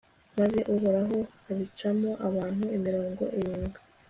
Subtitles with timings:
[0.37, 1.17] maze uhoraho
[1.51, 3.79] abicamo abantu mirongo irindwi